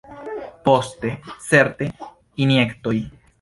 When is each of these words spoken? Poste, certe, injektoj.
Poste, 0.69 1.09
certe, 1.51 1.91
injektoj. 2.47 2.97